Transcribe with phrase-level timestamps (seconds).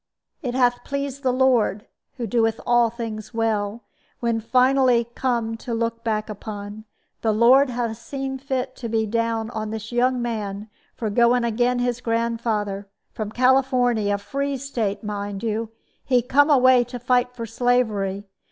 [0.41, 1.85] "It hath pleased the Lord,
[2.17, 3.83] who doeth all things well,
[4.19, 6.85] when finally come to look back upon
[7.21, 11.77] the Lord hath seen fit to be down on this young man for going agin
[11.77, 12.89] his grandfather.
[13.11, 15.69] From Californy a free State, mind you
[16.03, 18.23] he come away to fight for slavery.